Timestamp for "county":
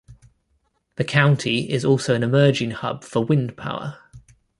1.03-1.69